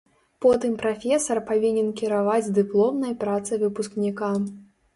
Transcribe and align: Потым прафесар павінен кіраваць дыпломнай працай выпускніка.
Потым 0.45 0.71
прафесар 0.83 1.41
павінен 1.51 1.93
кіраваць 2.01 2.53
дыпломнай 2.57 3.17
працай 3.27 3.63
выпускніка. 3.69 4.35